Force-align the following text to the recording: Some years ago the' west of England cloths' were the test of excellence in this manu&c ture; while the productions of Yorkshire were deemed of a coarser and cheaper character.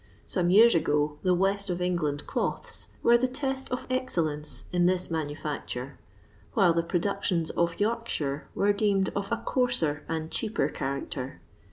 Some 0.25 0.49
years 0.49 0.73
ago 0.73 1.19
the' 1.21 1.35
west 1.45 1.69
of 1.69 1.79
England 1.79 2.25
cloths' 2.25 2.87
were 3.03 3.19
the 3.19 3.27
test 3.27 3.71
of 3.71 3.85
excellence 3.87 4.63
in 4.73 4.87
this 4.87 5.11
manu&c 5.11 5.47
ture; 5.67 5.99
while 6.55 6.73
the 6.73 6.81
productions 6.81 7.51
of 7.51 7.79
Yorkshire 7.79 8.47
were 8.55 8.73
deemed 8.73 9.09
of 9.15 9.31
a 9.31 9.37
coarser 9.37 10.03
and 10.09 10.31
cheaper 10.31 10.69
character. 10.69 11.39